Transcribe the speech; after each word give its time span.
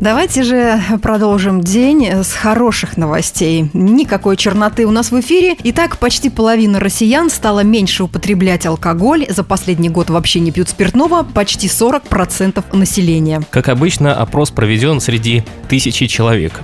Давайте 0.00 0.44
же 0.44 0.80
продолжим 1.02 1.60
день 1.60 2.06
с 2.06 2.32
хороших 2.32 2.96
новостей. 2.96 3.68
Никакой 3.74 4.38
черноты 4.38 4.86
у 4.86 4.90
нас 4.90 5.10
в 5.10 5.20
эфире. 5.20 5.56
Итак, 5.62 5.98
почти 5.98 6.30
половина 6.30 6.80
россиян 6.80 7.28
стала 7.28 7.60
меньше 7.60 8.04
употреблять 8.04 8.64
алкоголь. 8.64 9.26
За 9.28 9.44
последний 9.44 9.90
год 9.90 10.08
вообще 10.08 10.40
не 10.40 10.52
пьют 10.52 10.70
спиртного. 10.70 11.22
Почти 11.22 11.66
40% 11.66 12.64
населения. 12.74 13.42
Как 13.50 13.68
обычно, 13.68 14.14
опрос 14.14 14.50
проведен 14.50 15.00
среди 15.00 15.42
тысячи 15.68 16.06
человек. 16.06 16.54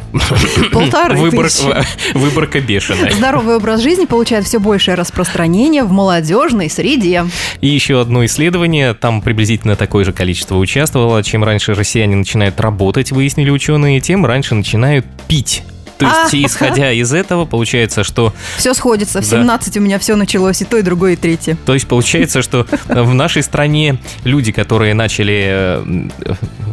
Полторы 0.72 1.18
Выбор- 1.18 1.48
тысячи. 1.48 1.66
Выборка 2.14 2.60
бешеная. 2.62 3.12
Здоровый 3.12 3.56
образ 3.56 3.82
жизни 3.82 4.06
получает 4.06 4.46
все 4.46 4.58
большее 4.60 4.94
распространение 4.94 5.84
в 5.84 5.92
молодежной 5.92 6.70
среде. 6.70 7.26
И 7.60 7.68
еще 7.68 8.00
одно 8.00 8.24
исследование, 8.24 8.94
там 8.94 9.20
приблизительно 9.20 9.76
такое 9.76 10.06
же 10.06 10.14
количество 10.14 10.56
участвовало. 10.56 11.22
Чем 11.22 11.44
раньше 11.44 11.74
россияне 11.74 12.16
начинают 12.16 12.58
работать, 12.62 13.12
выяснили 13.26 13.50
ученые, 13.50 13.98
тем 14.00 14.24
раньше 14.24 14.54
начинают 14.54 15.04
пить. 15.26 15.64
То 15.98 16.06
есть, 16.06 16.34
А. 16.34 16.46
исходя 16.46 16.92
из 16.92 17.12
этого, 17.12 17.44
получается, 17.44 18.04
что 18.04 18.32
Все 18.56 18.72
сходится. 18.72 19.20
В 19.20 19.28
Да. 19.28 19.38
17 19.38 19.78
у 19.78 19.80
меня 19.80 19.98
все 19.98 20.14
началось. 20.14 20.60
И 20.62 20.64
то, 20.64 20.76
и 20.76 20.82
другое, 20.82 21.14
и 21.14 21.16
третье. 21.16 21.56
То 21.66 21.74
есть 21.74 21.88
получается, 21.88 22.42
что 22.42 22.66
в 22.86 23.14
нашей 23.14 23.42
стране 23.42 23.96
люди, 24.22 24.52
которые 24.52 24.94
начали 24.94 25.44
э, 25.48 26.04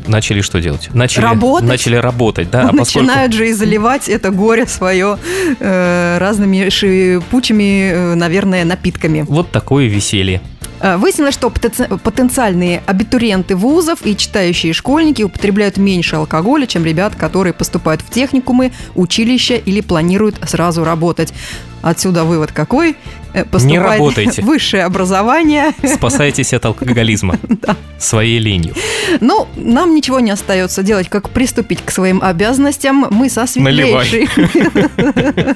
начали 0.06 0.42
что 0.42 0.60
делать? 0.62 0.90
Начали 0.94 1.24
Работать. 1.24 1.70
Начали 1.70 1.96
работать, 1.96 2.52
да. 2.52 2.70
А 2.70 2.74
поскольку 2.78 3.08
Начинают 3.08 3.34
же 3.34 3.50
и 3.50 3.54
заливать 3.54 4.10
это 4.10 4.30
горе 4.30 4.68
свое 4.68 5.18
э, 5.60 6.18
разными 6.20 6.70
шипучими, 6.70 7.92
э, 7.94 8.16
наверное, 8.16 8.66
напитками. 8.66 9.26
вот 9.28 9.52
такое 9.52 9.88
веселье. 9.88 10.42
Э, 10.84 10.98
Выяснилось, 10.98 11.34
что 11.34 11.48
потенци- 11.48 11.98
потенциальные 11.98 12.84
абитуриенты 12.86 13.56
вузов 13.56 14.06
и 14.06 14.18
читающие 14.18 14.74
школьники 14.74 15.24
употребляют 15.24 15.78
меньше 15.78 16.18
алкоголя, 16.18 16.68
чем 16.68 16.84
ребят, 16.84 17.16
которые 17.16 17.54
поступают 17.54 18.02
в 18.02 18.10
техникумы, 18.10 18.74
училища 18.94 19.56
или 19.56 19.80
планируют 19.80 20.36
сразу 20.46 20.84
работать. 20.84 21.34
Отсюда 21.82 22.26
вывод 22.26 22.52
какой? 22.52 22.98
Э, 23.34 23.46
Поступать 23.46 24.00
работайте. 24.00 24.42
высшее 24.44 24.84
образование. 24.84 25.74
Спасайтесь 25.84 26.54
от 26.54 26.66
алкоголизма 26.66 27.38
своей 28.00 28.40
ленью. 28.40 28.76
Ну, 29.22 29.48
нам 29.56 29.96
ничего 29.96 30.20
не 30.20 30.32
остается 30.32 30.84
делать, 30.84 31.10
как 31.10 31.30
приступить 31.30 31.82
к 31.84 31.92
своим 31.92 32.22
обязанностям. 32.22 33.08
Мы 33.10 33.30
со 33.30 33.48
светлейшей... 33.48 34.30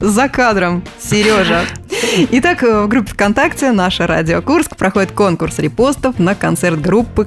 За 0.00 0.28
кадром, 0.28 0.84
Сережа. 1.00 1.62
Итак, 2.30 2.62
в 2.62 2.86
группе 2.86 3.12
ВКонтакте 3.12 3.72
«Наша 3.72 4.06
Радио 4.06 4.40
Курск» 4.40 4.76
проходит 4.76 5.10
конкурс 5.10 5.58
репостов 5.58 6.20
на 6.20 6.36
концерт 6.36 6.80
группы 6.80 7.26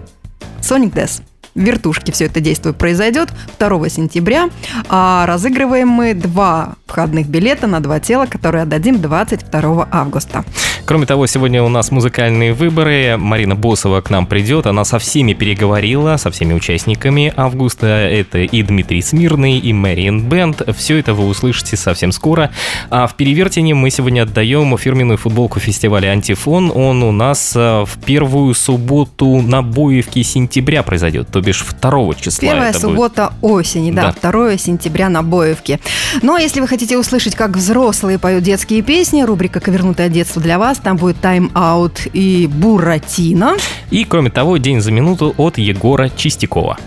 Sonic 0.62 0.94
Death. 0.94 1.22
В 1.54 1.60
вертушке 1.60 2.12
все 2.12 2.26
это 2.26 2.40
действие 2.40 2.74
произойдет 2.74 3.30
2 3.60 3.90
сентября, 3.90 4.50
а 4.90 5.26
разыгрываем 5.26 5.90
мы 5.90 6.14
два 6.14 6.76
входных 6.86 7.28
билета 7.28 7.68
на 7.68 7.82
два 7.82 8.00
тела, 8.00 8.26
которые 8.26 8.64
отдадим 8.64 9.02
22 9.02 9.88
августа. 9.92 10.46
Кроме 10.86 11.06
того, 11.06 11.28
сегодня 11.28 11.64
у 11.64 11.70
нас 11.70 11.92
музыкальные 11.92 12.54
выборы. 12.54 13.16
Марина 13.18 13.56
Босова 13.56 14.02
к 14.02 14.10
нам 14.10 14.26
придет. 14.26 14.66
Она 14.66 14.84
со 14.84 15.00
всеми 15.00 15.34
переговорила, 15.34 16.18
со 16.18 16.32
всеми 16.32 16.54
участниками 16.54 17.34
августа. 17.36 17.88
Это 17.88 18.40
и 18.40 18.64
Дмитрий 18.64 19.02
Смирный, 19.02 19.58
и 19.58 19.72
Мэриэн 19.74 20.28
Бенд. 20.28 20.62
Все 20.76 20.98
это 20.98 21.14
вы 21.14 21.28
услышите 21.28 21.78
совсем 21.78 22.12
скоро. 22.12 22.52
А 22.90 23.08
в 23.08 23.16
Перевертине 23.16 23.74
мы 23.74 23.90
сегодня 23.90 24.24
отдаем 24.24 24.78
фирменную 24.78 25.18
футболку 25.18 25.60
фестиваля 25.60 26.10
«Антифон». 26.10 26.72
Он 26.74 27.04
у 27.04 27.12
нас 27.12 27.54
э, 27.56 27.86
в 27.86 27.98
первую 28.04 28.54
субботу 28.54 29.42
на 29.42 29.62
Боевке 29.62 30.24
сентября 30.24 30.84
произойдет, 30.84 31.28
то 31.32 31.42
бишь 31.42 31.64
2 31.82 32.14
числа. 32.16 32.42
Первая 32.42 32.70
это 32.72 32.80
будет. 32.80 32.90
суббота 32.90 33.34
осени, 33.42 33.92
да, 33.92 34.14
Да. 34.22 34.32
2 34.32 34.58
сентября 34.58 35.10
на 35.10 35.24
Боевке. 35.24 35.80
Ну 36.22 36.36
а 36.36 36.42
если 36.42 36.60
вы 36.60 36.68
хотите 36.68 36.98
услышать, 36.98 37.36
как 37.36 37.56
взрослые 37.56 38.20
поют 38.20 38.44
детские 38.44 38.82
песни, 38.82 39.22
рубрика 39.22 39.60
«Ковернутое 39.60 40.10
детство» 40.10 40.42
для 40.42 40.58
вас, 40.58 40.71
там 40.78 40.98
будет 40.98 41.18
тайм-аут 41.22 42.08
и 42.14 42.48
Буратино. 42.48 43.56
И, 43.90 44.06
кроме 44.06 44.30
того, 44.30 44.58
день 44.58 44.82
за 44.82 44.92
минуту 44.92 45.34
от 45.38 45.58
Егора 45.58 46.10
Чистякова. 46.10 46.78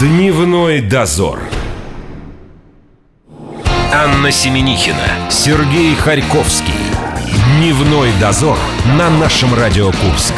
Дневной 0.00 0.80
дозор. 0.80 1.40
Анна 3.92 4.30
Семенихина, 4.30 5.30
Сергей 5.30 5.94
Харьковский. 5.94 6.74
Дневной 7.58 8.10
дозор 8.20 8.58
на 8.98 9.08
нашем 9.10 9.54
Радио 9.54 9.86
Курск. 9.86 10.34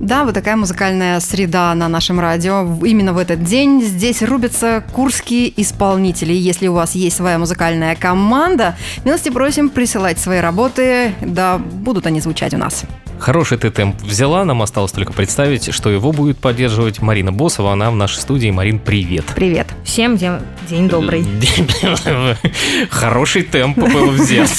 Да, 0.00 0.24
вот 0.24 0.34
такая 0.34 0.54
музыкальная 0.56 1.18
среда 1.18 1.74
на 1.74 1.88
нашем 1.88 2.20
радио. 2.20 2.78
Именно 2.84 3.12
в 3.12 3.18
этот 3.18 3.42
день 3.42 3.82
здесь 3.82 4.22
рубятся 4.22 4.84
курские 4.92 5.52
исполнители. 5.60 6.32
Если 6.32 6.68
у 6.68 6.74
вас 6.74 6.94
есть 6.94 7.16
своя 7.16 7.38
музыкальная 7.38 7.96
команда, 7.96 8.76
милости 9.04 9.28
просим 9.28 9.70
присылать 9.70 10.18
свои 10.18 10.38
работы, 10.38 11.14
да 11.20 11.58
будут 11.58 12.06
они 12.06 12.20
звучать 12.20 12.54
у 12.54 12.58
нас. 12.58 12.84
Хороший 13.18 13.58
ты 13.58 13.72
темп 13.72 14.00
взяла, 14.00 14.44
нам 14.44 14.62
осталось 14.62 14.92
только 14.92 15.12
представить, 15.12 15.74
что 15.74 15.90
его 15.90 16.12
будет 16.12 16.38
поддерживать 16.38 17.02
Марина 17.02 17.32
Босова. 17.32 17.72
Она 17.72 17.90
в 17.90 17.96
нашей 17.96 18.20
студии. 18.20 18.50
Марин, 18.50 18.78
привет. 18.78 19.24
Привет. 19.34 19.66
Всем 19.82 20.16
день, 20.16 20.38
день 20.68 20.88
добрый. 20.88 21.26
Хороший 22.90 23.42
темп 23.42 23.78
был 23.78 24.10
взят. 24.10 24.50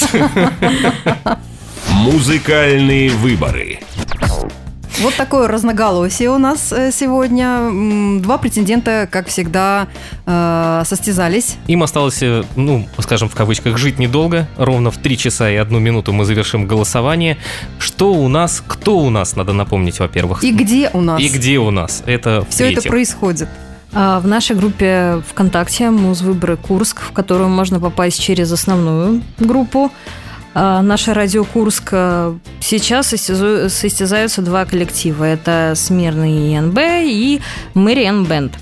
Музыкальные 1.90 3.12
выборы. 3.12 3.80
Вот 5.02 5.16
такое 5.16 5.48
разноголосие 5.48 6.30
у 6.30 6.38
нас 6.38 6.74
э, 6.74 6.92
сегодня. 6.92 8.20
Два 8.20 8.38
претендента, 8.38 9.08
как 9.10 9.28
всегда, 9.28 9.88
э, 10.26 10.84
состязались. 10.86 11.56
Им 11.68 11.84
осталось, 11.84 12.22
э, 12.22 12.44
ну, 12.58 12.86
скажем 13.00 13.30
в 13.30 13.36
кавычках, 13.36 13.78
жить 13.78 13.98
недолго. 13.98 14.48
Ровно 14.58 14.92
в 14.92 14.98
3 14.98 15.18
часа 15.18 15.50
и 15.50 15.56
одну 15.56 15.80
минуту 15.80 16.12
мы 16.12 16.26
завершим 16.26 16.68
голосование. 16.68 17.38
Что 17.78 18.14
у 18.14 18.28
нас, 18.28 18.62
кто 18.68 18.98
у 18.98 19.10
нас, 19.10 19.38
надо 19.38 19.54
напомнить, 19.54 20.00
во-первых. 20.00 20.44
И 20.44 20.52
где 20.52 20.90
у 20.92 21.00
нас 21.00 21.22
И 21.22 21.30
где 21.30 21.60
у 21.60 21.72
нас? 21.72 22.04
Это 22.06 22.46
все 22.50 22.70
это 22.70 22.82
происходит? 22.82 23.48
А, 23.94 24.20
В 24.20 24.28
нашей 24.28 24.58
группе 24.58 25.22
ВКонтакте 25.30 25.92
«Музвыборы 25.92 26.58
Курск», 26.58 27.02
в 27.02 27.14
которую 27.14 27.48
можно 27.48 27.80
попасть 27.80 28.22
через 28.22 28.52
основную 28.52 29.22
группу. 29.40 29.92
А, 30.54 30.82
Наша 30.82 31.14
радио 31.14 31.44
Курск 31.46 31.90
а, 31.92 32.38
сейчас 32.60 33.08
состязаются 33.08 34.42
два 34.42 34.66
коллектива. 34.66 35.24
Это 35.24 35.74
Смирный 35.76 36.56
ИНБ 36.56 36.78
и 37.04 37.42
Мэриэн 37.74 38.26
Бенд. 38.26 38.54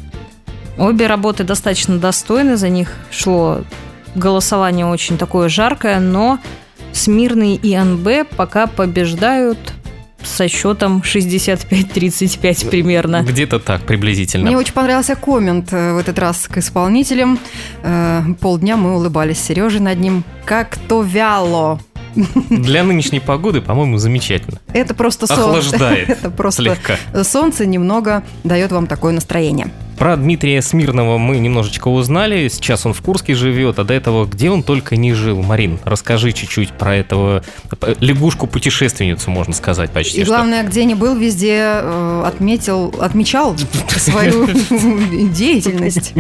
Обе 0.78 1.08
работы 1.08 1.44
достаточно 1.44 1.98
достойны, 1.98 2.56
за 2.56 2.70
них 2.70 2.92
шло 3.10 3.62
голосование 4.16 4.86
очень 4.86 5.18
такое 5.18 5.50
жаркое, 5.50 6.00
но 6.00 6.40
Смирный 6.94 7.56
и 7.56 7.78
НБ 7.78 8.30
пока 8.36 8.68
побеждают 8.68 9.58
со 10.24 10.48
счетом 10.48 11.02
65-35 11.06 12.70
примерно. 12.70 13.24
Где-то 13.24 13.60
так, 13.60 13.82
приблизительно. 13.84 14.48
Мне 14.48 14.58
очень 14.58 14.74
понравился 14.74 15.16
коммент 15.16 15.72
э, 15.72 15.94
в 15.94 15.98
этот 15.98 16.18
раз 16.20 16.48
к 16.48 16.58
исполнителям. 16.58 17.40
Э, 17.84 18.22
Полдня 18.40 18.78
мы 18.78 18.96
улыбались 18.96 19.40
с 19.40 19.46
Сережей 19.46 19.80
над 19.80 20.00
ним. 20.00 20.24
Как-то 20.46 21.02
вяло. 21.02 21.80
Для 22.50 22.84
нынешней 22.84 23.20
погоды, 23.20 23.62
по-моему, 23.62 23.98
замечательно. 23.98 24.60
Это 24.74 24.94
просто 24.94 25.28
солнце. 25.28 25.44
Охлаждает 25.46 26.10
Это 26.10 26.30
просто 26.30 26.64
слегка. 26.64 27.24
солнце 27.24 27.66
немного 27.66 28.24
дает 28.44 28.72
вам 28.72 28.88
такое 28.88 29.14
настроение. 29.14 29.70
Про 29.98 30.16
Дмитрия 30.16 30.62
Смирнова 30.62 31.18
мы 31.18 31.38
немножечко 31.40 31.88
узнали. 31.88 32.48
Сейчас 32.50 32.86
он 32.86 32.94
в 32.94 33.02
Курске 33.02 33.34
живет, 33.34 33.80
а 33.80 33.84
до 33.84 33.96
этого 33.96 34.26
где 34.28 34.52
он 34.52 34.62
только 34.62 34.96
не 34.96 35.14
жил. 35.14 35.42
Марин, 35.42 35.80
расскажи 35.86 36.34
чуть-чуть 36.34 36.70
про 36.72 36.96
этого 36.96 37.44
э, 37.82 37.96
лягушку-путешественницу, 38.00 39.32
можно 39.32 39.54
сказать, 39.54 39.90
почти 39.90 40.20
И 40.20 40.24
что. 40.24 40.34
главное, 40.34 40.64
где 40.64 40.86
не 40.86 40.94
был, 40.94 41.16
везде 41.16 41.58
э, 41.82 42.24
отметил, 42.28 42.94
отмечал 43.00 43.56
свою 43.98 44.48
деятельность. 45.34 46.14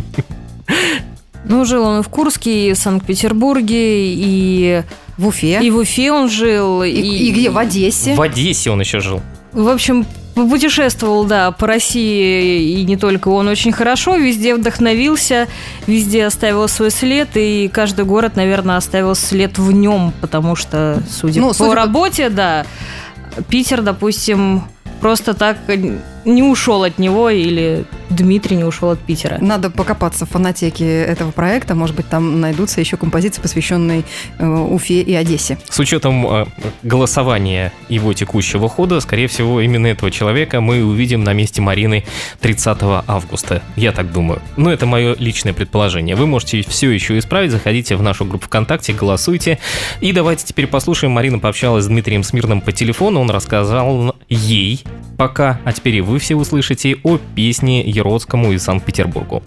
Ну, 1.45 1.63
жил 1.66 1.83
он 1.83 2.00
и 2.00 2.04
в 2.04 2.10
Курске, 2.10 2.69
и 2.69 2.74
в 2.74 2.77
Санкт-Петербурге, 2.77 4.12
и, 4.13 4.81
В 5.18 5.28
Уфе. 5.28 5.60
и 5.62 5.72
в 5.72 5.78
Уфе 5.78 6.12
он 6.12 6.30
жил. 6.30 6.84
И, 6.84 6.90
и 6.92 7.31
где? 7.31 7.50
В 7.50 7.58
Одессе. 7.58 8.14
В 8.16 8.22
Одессе 8.22 8.69
он 8.72 8.80
еще 8.80 9.00
жил. 9.00 9.22
В 9.54 9.68
общем, 9.69 10.06
путешествовал, 10.36 11.24
да, 11.25 11.52
по 11.52 11.66
России 11.66 12.80
и 12.80 12.84
не 12.86 12.96
только 12.98 13.30
он 13.30 13.48
очень 13.48 13.72
хорошо, 13.72 14.18
везде 14.18 14.54
вдохновился, 14.54 15.48
везде 15.88 16.25
оставил 16.25 16.68
свой 16.68 16.92
след, 16.92 17.30
и 17.36 17.68
каждый 17.74 18.06
город, 18.06 18.36
наверное, 18.36 18.78
оставил 18.78 19.16
след 19.16 19.58
в 19.58 19.72
нем, 19.72 20.14
потому 20.22 20.56
что, 20.56 21.02
судя 21.10 21.42
Ну, 21.42 21.48
по 21.48 21.54
судя 21.56 21.70
по- 21.72 21.75
работе, 21.75 22.30
да, 22.30 22.68
Питер, 23.50 23.81
допустим, 23.81 24.63
просто 25.02 25.34
так 25.34 25.58
не 26.27 26.44
ушел 26.44 26.83
от 26.83 27.00
него 27.00 27.29
или 27.29 27.85
Дмитрий 28.09 28.57
не 28.57 28.63
ушел 28.63 28.91
от 28.91 29.00
Питера. 29.00 29.38
Надо 29.41 29.69
покопаться 29.69 30.25
в 30.25 30.29
фонотеке 30.29 30.85
этого 31.03 31.31
проекта. 31.31 31.74
Может 31.74 31.95
быть, 31.95 32.07
там 32.07 32.41
найдутся 32.41 32.81
еще 32.81 32.97
композиции, 32.97 33.41
посвященные 33.41 34.03
э, 34.38 34.45
Уфе 34.45 35.01
и 35.01 35.13
Одессе. 35.13 35.57
С 35.69 35.79
учетом 35.79 36.27
э, 36.27 36.45
голосования 36.83 37.71
его 37.89 38.13
текущего 38.13 38.68
хода, 38.68 39.00
скорее 39.00 39.27
всего, 39.27 39.62
именно 39.62 39.88
этого 39.88 40.12
человека 40.12 40.62
мы 40.62 40.83
увидим 40.83 41.24
на 41.24 41.33
месте 41.33 41.62
Марины 41.62 42.03
30 42.41 42.77
августа. 43.07 43.62
Я 43.75 43.91
так 43.94 44.12
думаю. 44.12 44.41
Но 44.57 44.71
это 44.71 44.85
мое 44.85 45.15
личное 45.18 45.53
предположение. 45.53 46.15
Вы 46.15 46.27
можете 46.27 46.62
все 46.68 46.91
еще 46.91 47.18
исправить. 47.18 47.51
Заходите 47.51 47.95
в 47.95 48.01
нашу 48.01 48.25
группу 48.25 48.47
ВКонтакте, 48.47 48.94
голосуйте. 48.94 49.59
И 50.01 50.12
давайте 50.12 50.45
теперь 50.45 50.68
послушаем. 50.68 51.13
Марина 51.13 51.39
пообщалась 51.39 51.85
с 51.85 51.88
Дмитрием 51.88 52.24
Смирным 52.24 52.59
по 52.59 52.74
телефону. 52.74 53.21
Он 53.21 53.29
рассказал 53.29 54.15
ей 54.27 54.83
пока, 55.18 55.59
а 55.63 55.74
теперь 55.74 55.95
и 55.95 56.01
вы 56.01 56.17
все 56.18 56.36
услышите 56.36 56.98
о 57.04 57.18
песне 57.36 57.81
Еродскому 57.81 58.52
и 58.52 58.58
Санкт-Петербургу. 58.58 59.44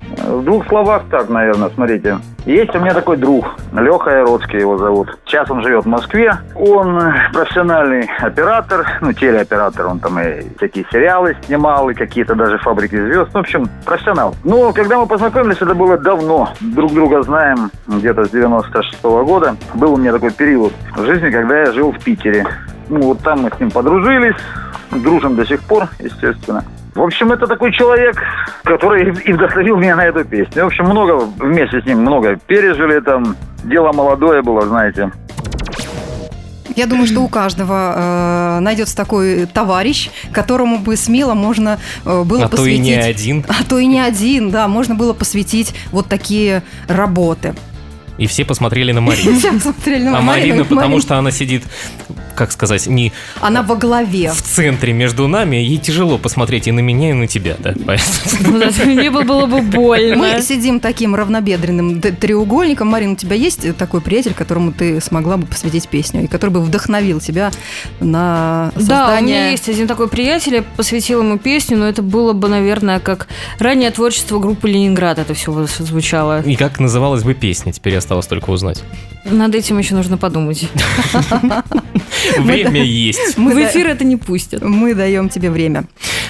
В 0.00 0.44
двух 0.44 0.66
словах 0.68 1.04
так, 1.10 1.28
наверное, 1.28 1.70
смотрите. 1.70 2.18
Есть 2.48 2.74
у 2.74 2.78
меня 2.78 2.94
такой 2.94 3.18
друг, 3.18 3.44
Леха 3.74 4.08
Яродский 4.08 4.60
его 4.60 4.78
зовут. 4.78 5.18
Сейчас 5.26 5.50
он 5.50 5.62
живет 5.62 5.84
в 5.84 5.88
Москве. 5.88 6.32
Он 6.54 6.98
профессиональный 7.34 8.08
оператор, 8.20 8.86
ну, 9.02 9.12
телеоператор. 9.12 9.86
Он 9.86 9.98
там 10.00 10.18
и 10.18 10.44
всякие 10.56 10.86
сериалы 10.90 11.36
снимал, 11.44 11.90
и 11.90 11.94
какие-то 11.94 12.34
даже 12.34 12.56
фабрики 12.56 12.96
звезд. 12.96 13.28
Ну, 13.34 13.40
в 13.40 13.42
общем, 13.42 13.68
профессионал. 13.84 14.34
Но 14.44 14.72
когда 14.72 14.98
мы 14.98 15.06
познакомились, 15.06 15.58
это 15.58 15.74
было 15.74 15.98
давно. 15.98 16.48
Друг 16.60 16.94
друга 16.94 17.22
знаем 17.22 17.70
где-то 17.86 18.24
с 18.24 18.30
96 18.30 18.98
-го 19.02 19.26
года. 19.26 19.54
Был 19.74 19.92
у 19.92 19.96
меня 19.98 20.12
такой 20.12 20.30
период 20.30 20.72
в 20.96 21.04
жизни, 21.04 21.28
когда 21.28 21.60
я 21.60 21.72
жил 21.72 21.92
в 21.92 22.02
Питере. 22.02 22.46
Ну, 22.88 23.02
вот 23.02 23.18
там 23.18 23.42
мы 23.42 23.50
с 23.54 23.60
ним 23.60 23.70
подружились, 23.70 24.36
дружим 24.90 25.36
до 25.36 25.44
сих 25.44 25.60
пор, 25.64 25.88
естественно. 25.98 26.64
В 26.94 27.02
общем, 27.02 27.32
это 27.32 27.46
такой 27.46 27.72
человек, 27.72 28.16
который 28.64 29.12
и 29.24 29.32
вдохновил 29.32 29.76
меня 29.76 29.96
на 29.96 30.06
эту 30.06 30.24
песню. 30.24 30.64
В 30.64 30.66
общем, 30.66 30.84
много 30.84 31.12
вместе 31.38 31.80
с 31.80 31.84
ним 31.84 32.00
много 32.00 32.36
пережили 32.46 33.00
там. 33.00 33.36
Дело 33.64 33.92
молодое 33.92 34.42
было, 34.42 34.62
знаете. 34.62 35.10
Я 36.76 36.86
думаю, 36.86 37.08
что 37.08 37.22
у 37.22 37.28
каждого 37.28 37.94
э, 37.96 38.60
найдется 38.60 38.96
такой 38.96 39.46
товарищ, 39.46 40.10
которому 40.32 40.78
бы 40.78 40.96
смело 40.96 41.34
можно 41.34 41.80
э, 42.04 42.22
было 42.22 42.44
а 42.44 42.48
посвятить. 42.48 42.56
то 42.56 42.68
и 42.68 42.78
не 42.78 42.94
один. 42.94 43.44
А 43.48 43.64
то 43.64 43.78
и 43.78 43.86
не 43.86 43.98
один, 43.98 44.50
да, 44.50 44.68
можно 44.68 44.94
было 44.94 45.12
посвятить 45.12 45.74
вот 45.90 46.06
такие 46.06 46.62
работы. 46.86 47.54
И 48.16 48.28
все 48.28 48.44
посмотрели 48.44 48.92
на 48.92 49.00
Марину. 49.00 49.38
Все 49.38 49.52
посмотрели 49.52 50.04
на 50.04 50.18
А 50.18 50.22
Марину. 50.22 50.58
Марина, 50.58 50.64
потому 50.66 51.00
что 51.00 51.18
она 51.18 51.32
сидит, 51.32 51.64
как 52.38 52.52
сказать, 52.52 52.86
не 52.86 53.12
Она 53.40 53.62
во 53.62 53.74
главе. 53.74 54.30
в 54.32 54.40
центре 54.40 54.92
между 54.92 55.26
нами, 55.28 55.56
ей 55.56 55.76
тяжело 55.78 56.18
посмотреть 56.18 56.68
и 56.68 56.72
на 56.72 56.80
меня, 56.80 57.10
и 57.10 57.12
на 57.12 57.26
тебя, 57.26 57.56
да? 57.58 57.74
Поэтому- 57.84 58.84
Мне 58.86 59.10
бы 59.10 59.24
было 59.24 59.46
бы 59.46 59.60
больно. 59.60 60.16
Мы 60.16 60.40
сидим 60.40 60.78
таким 60.80 61.14
равнобедренным 61.14 62.00
треугольником. 62.00 62.88
Марина, 62.88 63.12
у 63.12 63.16
тебя 63.16 63.34
есть 63.36 63.76
такой 63.76 64.00
приятель, 64.00 64.34
которому 64.34 64.72
ты 64.72 65.00
смогла 65.00 65.36
бы 65.36 65.46
посвятить 65.46 65.88
песню, 65.88 66.24
и 66.24 66.26
который 66.28 66.50
бы 66.50 66.60
вдохновил 66.62 67.20
тебя 67.20 67.50
на 68.00 68.70
Да, 68.74 68.78
у 68.78 68.80
создание... 68.80 69.22
меня 69.22 69.50
есть 69.50 69.68
один 69.68 69.88
такой 69.88 70.08
приятель, 70.08 70.54
я 70.54 70.62
посвятила 70.62 71.22
ему 71.22 71.38
песню, 71.38 71.76
но 71.76 71.88
это 71.88 72.02
было 72.02 72.32
бы, 72.32 72.48
наверное, 72.48 73.00
как 73.00 73.26
раннее 73.58 73.90
творчество 73.90 74.38
группы 74.38 74.68
«Ленинград» 74.68 75.18
это 75.18 75.34
все 75.34 75.66
звучало. 75.78 76.42
И 76.42 76.54
как 76.54 76.78
называлась 76.78 77.24
бы 77.24 77.34
песня, 77.34 77.72
теперь 77.72 77.96
осталось 77.96 78.26
только 78.28 78.50
узнать. 78.50 78.82
Над 79.24 79.54
этим 79.54 79.78
еще 79.78 79.94
нужно 79.94 80.16
подумать. 80.16 80.68
Время 82.38 82.82
есть. 82.82 83.36
Мы 83.36 83.54
В 83.54 83.58
эфир 83.58 83.88
это 83.88 84.04
не 84.04 84.16
пустят. 84.16 84.62
Мы 84.62 84.94
даем 84.94 85.28
тебе 85.28 85.50
время. 85.50 85.84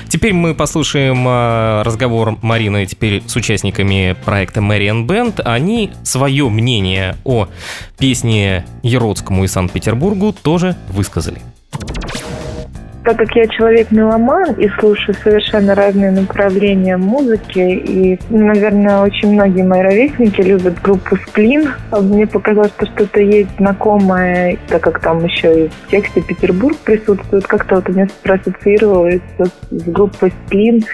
Теперь 0.08 0.32
мы 0.32 0.54
послушаем 0.54 1.24
а, 1.26 1.82
разговор 1.84 2.38
Марины 2.42 2.86
теперь 2.86 3.22
с 3.26 3.36
участниками 3.36 4.16
проекта 4.24 4.60
Marian 4.60 5.06
Band. 5.06 5.42
Они 5.42 5.90
свое 6.02 6.48
мнение 6.48 7.16
о 7.24 7.48
песне 7.98 8.66
Еродскому 8.82 9.44
и 9.44 9.48
Санкт-Петербургу 9.48 10.32
тоже 10.32 10.76
высказали. 10.88 11.40
Так 13.08 13.16
как 13.16 13.34
я 13.36 13.46
человек 13.46 13.90
меломан 13.90 14.52
и 14.58 14.68
слушаю 14.78 15.14
совершенно 15.14 15.74
разные 15.74 16.10
направления 16.10 16.98
музыки, 16.98 17.58
и, 17.58 18.18
наверное, 18.28 19.00
очень 19.00 19.32
многие 19.32 19.62
мои 19.62 19.80
ровесники 19.80 20.42
любят 20.42 20.82
группу 20.82 21.16
«Сплин», 21.16 21.70
мне 21.90 22.26
показалось, 22.26 22.70
что 22.72 22.84
что-то 22.84 23.20
есть 23.20 23.48
знакомое, 23.56 24.58
так 24.68 24.82
как 24.82 25.00
там 25.00 25.24
еще 25.24 25.64
и 25.64 25.68
в 25.68 25.90
тексте 25.90 26.20
Петербург 26.20 26.76
присутствует, 26.84 27.46
как-то 27.46 27.76
вот 27.76 27.88
у 27.88 27.92
меня 27.92 28.08
проассоциировалось 28.22 29.22
с, 29.38 29.50
с 29.70 29.82
группой 29.84 30.30
«Сплин». 30.44 30.84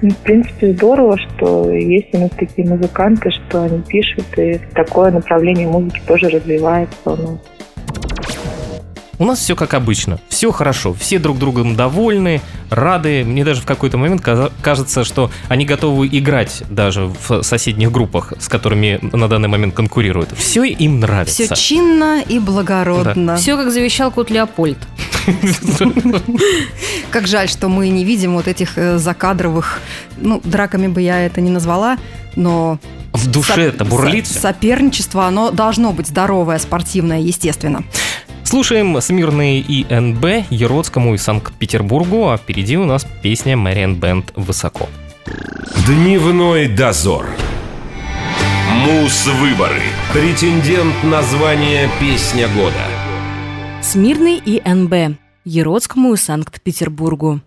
Ну, 0.00 0.08
в 0.08 0.18
принципе, 0.18 0.72
здорово, 0.72 1.18
что 1.18 1.70
есть 1.70 2.14
у 2.14 2.18
нас 2.18 2.30
такие 2.30 2.66
музыканты, 2.66 3.30
что 3.30 3.64
они 3.64 3.82
пишут, 3.86 4.24
и 4.38 4.58
такое 4.72 5.10
направление 5.10 5.68
музыки 5.68 6.00
тоже 6.06 6.30
развивается 6.30 6.96
у 7.04 7.16
нас. 7.16 7.57
У 9.18 9.24
нас 9.24 9.40
все 9.40 9.56
как 9.56 9.74
обычно, 9.74 10.20
все 10.28 10.52
хорошо, 10.52 10.94
все 10.94 11.18
друг 11.18 11.38
другом 11.38 11.74
довольны, 11.74 12.40
рады. 12.70 13.24
Мне 13.24 13.44
даже 13.44 13.60
в 13.62 13.64
какой-то 13.66 13.98
момент 13.98 14.22
кажется, 14.62 15.02
что 15.04 15.30
они 15.48 15.64
готовы 15.64 16.06
играть 16.06 16.62
даже 16.70 17.10
в 17.28 17.42
соседних 17.42 17.90
группах, 17.90 18.32
с 18.38 18.48
которыми 18.48 19.00
на 19.02 19.26
данный 19.28 19.48
момент 19.48 19.74
конкурируют. 19.74 20.30
Все 20.38 20.62
им 20.64 21.00
нравится. 21.00 21.42
Все 21.44 21.54
чинно 21.56 22.22
и 22.22 22.38
благородно. 22.38 23.36
Все, 23.36 23.56
как 23.56 23.72
завещал 23.72 24.10
кот 24.12 24.30
Леопольд. 24.30 24.78
Как 27.10 27.26
жаль, 27.26 27.48
что 27.48 27.68
мы 27.68 27.88
не 27.88 28.04
видим 28.04 28.34
вот 28.34 28.48
этих 28.48 28.76
э, 28.78 28.98
закадровых, 28.98 29.80
ну, 30.16 30.40
драками 30.44 30.86
бы 30.88 31.02
я 31.02 31.20
это 31.26 31.40
не 31.40 31.50
назвала, 31.50 31.98
но 32.36 32.78
В 33.12 33.26
душе 33.30 33.62
это 33.62 33.84
бурлит. 33.84 34.26
со- 34.26 34.38
соперничество, 34.40 35.26
оно 35.26 35.50
должно 35.50 35.92
быть 35.92 36.06
здоровое, 36.08 36.58
спортивное, 36.58 37.20
естественно. 37.20 37.82
Слушаем 38.48 38.98
Смирные 39.02 39.60
и 39.60 39.84
НБ 39.84 40.48
Еродскому 40.48 41.12
и 41.12 41.18
Санкт-Петербургу, 41.18 42.30
а 42.30 42.38
впереди 42.38 42.78
у 42.78 42.86
нас 42.86 43.06
песня 43.20 43.58
Мэриан 43.58 43.96
Бенд 43.96 44.32
«Высоко». 44.36 44.88
Дневной 45.86 46.66
дозор. 46.66 47.26
Мус-выборы. 48.72 49.82
Претендент 50.14 50.94
на 51.04 51.20
звание 51.20 51.90
«Песня 52.00 52.48
года». 52.48 53.82
Смирный 53.82 54.40
и 54.42 54.62
НБ. 54.66 55.18
Еродскому 55.44 56.14
и 56.14 56.16
Санкт-Петербургу. 56.16 57.42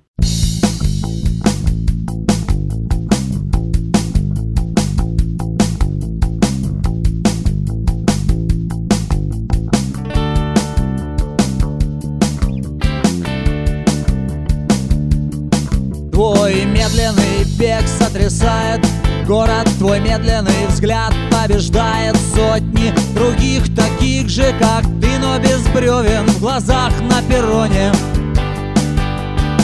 Бег 17.62 17.88
сотрясает 17.88 18.84
Город 19.28 19.70
твой 19.78 20.00
медленный 20.00 20.66
взгляд 20.68 21.14
побеждает 21.30 22.18
Сотни 22.34 22.92
других 23.14 23.74
таких 23.76 24.30
же, 24.30 24.54
как 24.60 24.84
ты, 25.00 25.20
но 25.20 25.38
без 25.38 25.62
бревен 25.68 26.26
В 26.26 26.40
глазах 26.40 26.92
на 27.02 27.22
перроне. 27.22 27.92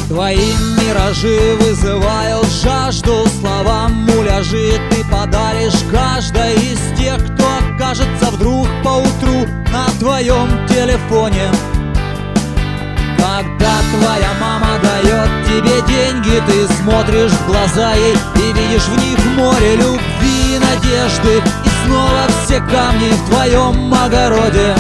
Твои 0.08 0.54
миражи 0.80 1.58
вызывают 1.60 2.48
жажду 2.64 3.26
Словам 3.42 3.94
муляжи 3.94 4.74
ты 4.92 5.04
подаришь 5.12 5.84
каждой 5.92 6.54
из 6.54 6.80
тех, 6.98 7.18
кто 7.34 7.46
окажется 7.74 8.32
вдруг 8.32 8.68
поутру 8.84 9.48
на 9.72 9.88
твоем 10.00 10.68
телефоне 10.68 11.50
когда 13.38 13.70
твоя 13.92 14.34
мама 14.42 14.80
дает 14.82 15.30
тебе 15.46 15.82
деньги, 15.88 16.42
ты 16.48 16.74
смотришь 16.74 17.32
в 17.32 17.46
глаза 17.46 17.94
ей 17.94 18.16
и 18.36 18.54
видишь 18.54 18.88
в 18.88 18.98
них 18.98 19.20
море 19.36 19.76
любви 19.76 20.56
и 20.56 20.60
надежды. 20.60 21.44
И 21.64 21.70
снова 21.86 22.22
все 22.44 22.60
камни 22.62 23.12
в 23.12 23.30
твоем 23.30 23.94
огороде. 23.94 24.76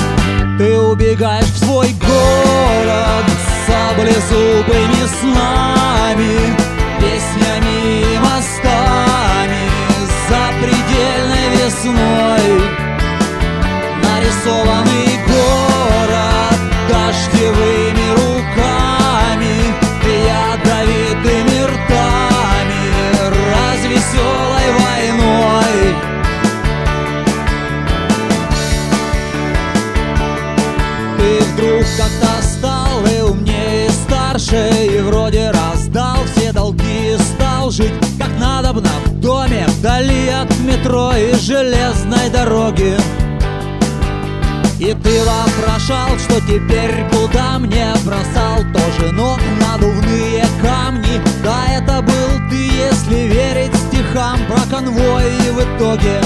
Ты 0.57 0.75
убегаешь 0.79 1.45
в 1.45 1.65
свой 1.65 1.93
город 1.93 3.25
с 3.27 3.67
саблезубыми 3.67 5.05
снами, 5.19 6.55
песнями 6.99 8.15
и 8.15 8.17
мостами, 8.17 9.69
запредельной 10.29 11.47
весной. 11.57 12.61
Нарисованный 14.01 15.16
и 41.17 41.33
железной 41.33 42.29
дороги. 42.29 42.95
И 44.79 44.93
ты 44.93 45.24
вопрошал, 45.24 46.09
что 46.19 46.39
теперь 46.41 47.03
куда 47.12 47.57
мне 47.57 47.88
бросал 48.05 48.57
Тоже 48.71 49.12
ног 49.13 49.39
надувные 49.59 50.45
камни. 50.62 51.19
Да, 51.43 51.65
это 51.71 52.03
был 52.03 52.50
ты, 52.51 52.55
если 52.55 53.27
верить 53.27 53.74
стихам 53.75 54.38
Про 54.45 54.62
конвой 54.69 55.24
и 55.25 55.50
в 55.50 55.59
итоге. 55.59 56.21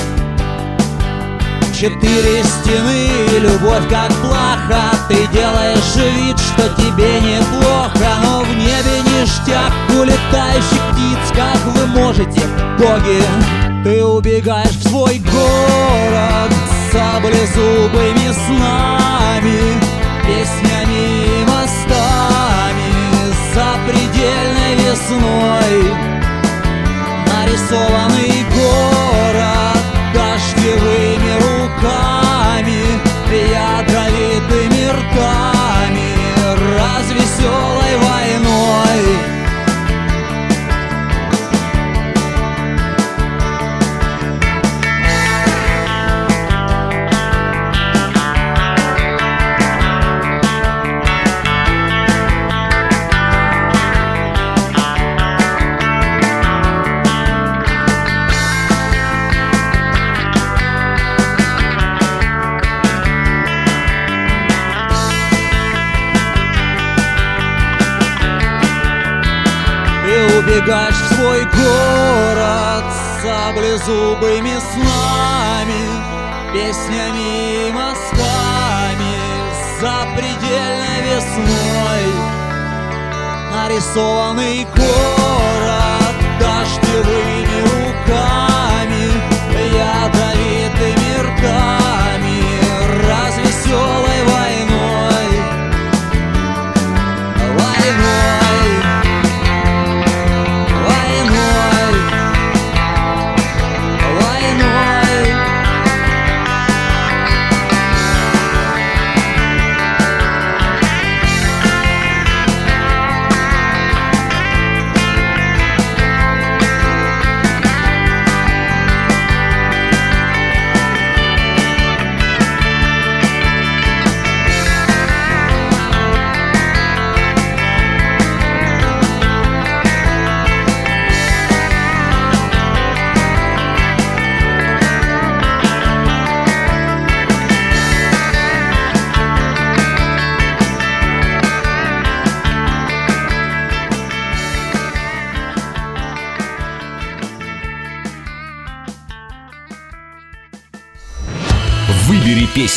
Четыре 1.73 2.43
стены 2.43 3.39
любовь 3.39 3.87
как 3.89 4.11
плаха. 4.21 4.91
Ты 5.07 5.25
делаешь 5.27 5.95
вид, 5.95 6.37
что 6.37 6.67
тебе 6.75 7.21
неплохо 7.21 8.17
Но 8.21 8.41
в 8.41 8.49
небе 8.49 8.99
ништяк. 9.05 9.71
У 9.97 10.03
летающих 10.03 10.81
птиц 10.91 11.31
Как 11.33 11.57
вы 11.73 11.85
можете, 11.87 12.41
боги 12.77 13.70
Ты 13.83 14.05
убегаешь 14.05 14.75
в 14.75 14.89
свой 14.89 15.17
город 15.17 16.53
саблезубыми 16.91 18.31
снами, 18.45 19.59
песнями 20.21 21.03
и 21.25 21.45
мостами, 21.45 22.89
запредельной 23.55 24.75
весной. 24.75 25.93
Нарисованный 27.25 28.45
город 28.53 29.81
дождевыми 30.13 31.33
руками, 31.41 32.81
ядровитыми 33.31 34.83
ртами, 34.91 35.80
Нарисованный 83.81 84.67
город 84.75 86.15
дождевыми 86.39 87.50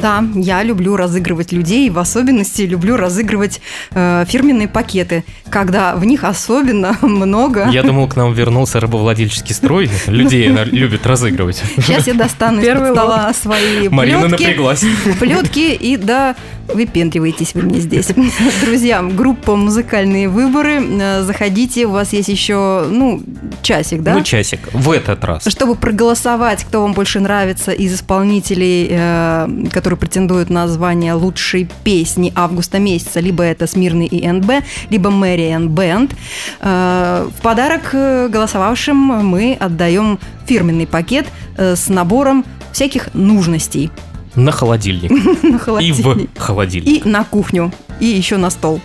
Да, 0.00 0.24
я 0.34 0.62
люблю 0.62 0.96
разыгрывать 0.96 1.52
людей, 1.52 1.90
в 1.90 1.98
особенности 1.98 2.62
люблю 2.62 2.96
разыгрывать 2.96 3.60
э, 3.92 4.24
фирменные 4.28 4.68
пакеты, 4.68 5.24
когда 5.50 5.94
в 5.96 6.04
них 6.04 6.24
особенно 6.24 6.96
много. 7.02 7.68
Я 7.70 7.82
думал, 7.82 8.08
к 8.08 8.16
нам 8.16 8.32
вернулся 8.32 8.80
рабовладельческий 8.80 9.54
строй. 9.54 9.90
Людей 10.06 10.50
она 10.50 10.64
любит 10.64 11.06
разыгрывать. 11.06 11.62
Сейчас 11.76 12.06
я 12.06 12.14
достану 12.14 12.60
из 12.60 12.90
стола 12.90 13.32
свои 13.34 13.88
Марина 13.88 14.28
плетки, 14.28 14.42
напряглась. 14.42 14.84
плетки 15.18 15.74
и 15.74 15.96
да, 15.96 16.34
выпендриваетесь 16.74 17.54
вы 17.54 17.62
мне 17.62 17.80
здесь. 17.80 18.08
Друзья, 18.64 19.02
группа 19.02 19.56
«Музыкальные 19.56 20.28
выборы». 20.28 20.80
Э, 20.80 21.22
Заходите, 21.22 21.86
у 21.86 21.90
вас 21.90 22.12
есть 22.12 22.28
еще, 22.28 22.86
ну, 22.88 23.22
часик, 23.62 24.02
да? 24.02 24.14
Ну, 24.14 24.22
часик. 24.22 24.60
В 24.72 24.90
этот 24.90 25.22
раз. 25.24 25.46
Чтобы 25.46 25.74
проголосовать, 25.74 26.64
кто 26.64 26.82
вам 26.82 26.92
больше 26.92 27.20
нравится 27.20 27.72
из 27.72 27.94
исполнителей, 27.94 28.88
э, 28.90 29.48
которые 29.90 29.98
претендуют 30.08 30.50
на 30.50 30.68
звание 30.68 31.14
лучшей 31.14 31.68
песни 31.82 32.32
августа 32.36 32.78
месяца, 32.78 33.18
либо 33.18 33.42
это 33.42 33.66
Смирный 33.66 34.06
и 34.06 34.24
НБ, 34.24 34.64
либо 34.88 35.10
Мэриан 35.10 35.68
Бенд. 35.68 36.12
Э, 36.60 37.28
в 37.36 37.42
подарок 37.42 37.90
э, 37.92 38.28
голосовавшим 38.28 38.96
мы 38.96 39.56
отдаем 39.58 40.20
фирменный 40.46 40.86
пакет 40.86 41.26
э, 41.56 41.74
с 41.74 41.88
набором 41.88 42.44
всяких 42.72 43.12
нужностей 43.14 43.90
На 44.36 44.52
холодильник. 44.52 45.10
на 45.42 45.56
И 45.56 45.58
холодильник. 45.58 46.30
в 46.36 46.38
холодильник. 46.38 47.06
И 47.06 47.08
на 47.08 47.24
кухню, 47.24 47.72
и 47.98 48.06
еще 48.06 48.36
на 48.36 48.50
стол. 48.50 48.80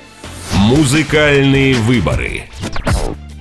Музыкальные 0.56 1.76
выборы. 1.76 2.46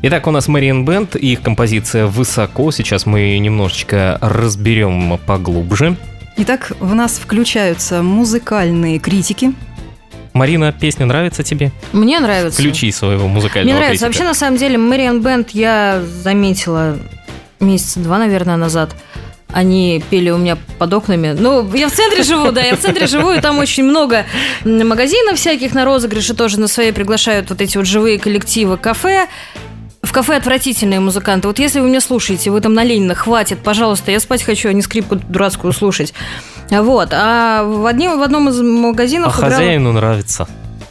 Итак, 0.03 0.27
у 0.27 0.31
нас 0.31 0.49
Мариан 0.49 0.85
Бенд 0.85 1.17
и 1.17 1.33
их 1.33 1.41
композиция 1.41 2.07
«Высоко». 2.09 2.71
Сейчас 2.73 3.07
мы 3.07 3.21
ее 3.21 3.39
немножечко 3.39 4.19
разберем 4.21 5.19
поглубже. 5.27 5.97
Итак, 6.37 6.73
в 6.81 6.95
нас 6.95 7.19
включаются 7.19 8.03
музыкальные 8.03 8.99
критики. 8.99 9.55
Марина, 10.33 10.73
песня 10.73 11.07
нравится 11.07 11.45
тебе? 11.45 11.71
Мне 11.93 12.19
нравится. 12.19 12.61
Включи 12.61 12.91
своего 12.91 13.25
Мне 13.27 13.35
музыкального 13.35 13.77
нравится. 13.77 14.07
критика. 14.07 14.07
Вообще, 14.07 14.25
на 14.25 14.35
самом 14.35 14.57
деле, 14.57 14.79
Мэриан 14.79 15.21
Бенд 15.23 15.51
я 15.51 16.03
заметила 16.23 16.99
месяца 17.61 18.01
два, 18.01 18.19
наверное, 18.19 18.57
назад. 18.57 18.97
Они 19.53 20.03
пели 20.11 20.31
у 20.31 20.37
меня 20.37 20.59
под 20.79 20.93
окнами. 20.93 21.37
Ну, 21.39 21.73
я 21.75 21.89
в 21.89 21.93
центре 21.93 22.25
живу, 22.25 22.51
да, 22.51 22.61
я 22.63 22.75
в 22.75 22.81
центре 22.81 23.07
живу, 23.07 23.31
и 23.31 23.41
там 23.41 23.59
очень 23.61 23.85
много 23.85 24.27
магазинов 24.65 25.37
всяких 25.37 25.73
на 25.75 25.85
розыгрыше 25.85 26.35
тоже 26.35 26.59
на 26.59 26.67
свои 26.67 26.91
приглашают 26.91 27.51
вот 27.51 27.61
эти 27.61 27.77
вот 27.77 27.87
живые 27.87 28.19
коллективы, 28.19 28.77
кафе. 28.77 29.29
В 30.05 30.13
кафе 30.13 30.37
отвратительные 30.37 31.01
музыканты. 31.01 31.49
Вот 31.49 31.59
если 31.59 31.81
вы 31.81 31.89
меня 31.89 32.01
слушаете, 32.01 32.51
вы 32.51 32.61
там 32.61 32.75
на 32.75 32.85
Ленина, 32.85 33.15
хватит, 33.15 33.59
пожалуйста, 33.61 34.11
я 34.13 34.21
спать 34.21 34.43
хочу, 34.43 34.69
а 34.69 34.73
не 34.73 34.83
скрипку 34.83 35.17
дурацкую 35.17 35.73
слушать. 35.73 36.13
Вот. 36.71 37.09
А 37.13 37.65
в, 37.65 37.87
одним, 37.87 38.19
в 38.19 38.23
одном 38.23 38.49
из 38.49 38.61
А 38.61 38.63
магазинов 38.63 39.37
играла- 39.39 39.51
хозяину 39.55 39.93
нравится. 39.93 40.47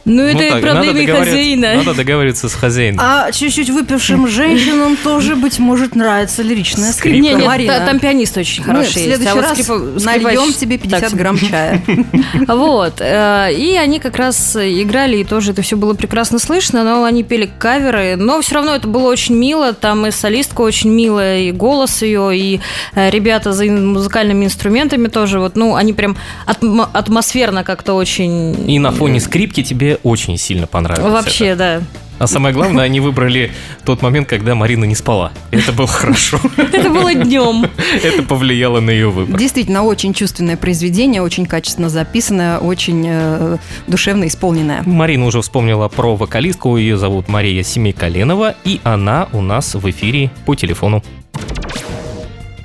Ну, 0.05 0.21
это 0.23 0.49
так, 0.49 0.61
проблема 0.61 0.93
надо 0.99 1.15
хозяина. 1.15 1.73
Надо 1.75 1.93
договариваться 1.93 2.49
с 2.49 2.53
хозяином. 2.53 2.99
А 3.01 3.31
чуть-чуть 3.31 3.69
выпившим 3.69 4.27
женщинам 4.27 4.97
тоже, 4.97 5.35
быть 5.37 5.59
может, 5.59 5.95
нравится 5.95 6.41
лиричная 6.43 6.91
скрипка. 6.91 7.19
Не, 7.21 7.33
нет, 7.35 7.45
Марина. 7.47 7.79
та- 7.79 7.85
там 7.85 7.99
пианист 7.99 8.35
очень 8.37 8.63
Мы 8.63 8.69
в 8.69 8.71
хороший 8.73 8.87
есть. 8.87 9.05
следующий 9.05 9.31
а 9.31 9.35
вот 9.35 9.43
раз 9.43 9.57
скрипа- 9.59 10.03
нальем 10.03 10.29
скрипач 10.41 10.55
тебе 10.55 10.77
50 10.77 11.01
так 11.01 11.13
грамм 11.13 11.37
чая. 11.39 11.81
Вот. 12.47 12.95
э, 12.99 13.53
И 13.57 13.77
они 13.77 13.99
как 13.99 14.17
раз 14.17 14.55
играли, 14.57 15.17
и 15.17 15.23
тоже 15.23 15.51
это 15.51 15.61
все 15.61 15.77
было 15.77 15.93
прекрасно 15.93 16.37
слышно, 16.39 16.83
но 16.83 17.05
они 17.05 17.23
пели 17.23 17.49
каверы, 17.57 18.15
но 18.17 18.41
все 18.41 18.55
равно 18.55 18.75
это 18.75 18.87
было 18.87 19.07
очень 19.09 19.35
мило, 19.35 19.71
там 19.73 20.05
и 20.05 20.11
солистка 20.11 20.61
очень 20.61 20.89
милая, 20.89 21.39
и 21.43 21.51
голос 21.51 22.01
ее, 22.01 22.37
и 22.37 22.59
э, 22.95 23.09
ребята 23.09 23.53
за 23.53 23.65
музыкальными 23.65 24.45
инструментами 24.45 25.07
тоже, 25.07 25.39
вот, 25.39 25.55
ну, 25.55 25.75
они 25.75 25.93
прям 25.93 26.17
атм- 26.45 26.87
атмосферно 26.91 27.63
как-то 27.63 27.93
очень... 27.93 28.69
И 28.69 28.79
на 28.79 28.91
фоне 28.91 29.19
скрипки 29.21 29.63
тебе 29.63 29.92
очень 30.03 30.37
сильно 30.37 30.67
понравилось. 30.67 31.11
Вообще, 31.11 31.47
это. 31.47 31.57
да. 31.57 31.99
А 32.19 32.27
самое 32.27 32.53
главное, 32.53 32.85
они 32.85 32.99
выбрали 32.99 33.51
тот 33.83 34.01
момент, 34.01 34.29
когда 34.29 34.55
Марина 34.55 34.85
не 34.85 34.95
спала. 34.95 35.31
Это 35.51 35.71
было 35.73 35.87
хорошо. 35.87 36.39
Это 36.57 36.89
было 36.89 37.13
днем. 37.13 37.69
Это 38.03 38.23
повлияло 38.23 38.79
на 38.79 38.91
ее 38.91 39.09
выбор. 39.09 39.37
Действительно, 39.37 39.83
очень 39.83 40.13
чувственное 40.13 40.55
произведение, 40.55 41.21
очень 41.21 41.45
качественно 41.45 41.89
записанное, 41.89 42.59
очень 42.59 43.05
э, 43.07 43.57
душевно 43.87 44.27
исполненное. 44.27 44.83
Марина 44.85 45.25
уже 45.25 45.41
вспомнила 45.41 45.87
про 45.89 46.15
вокалистку, 46.15 46.77
ее 46.77 46.97
зовут 46.97 47.27
Мария 47.27 47.63
Семиколенова, 47.63 48.55
и 48.63 48.79
она 48.83 49.27
у 49.33 49.41
нас 49.41 49.75
в 49.75 49.89
эфире 49.89 50.31
по 50.45 50.55
телефону. 50.55 51.03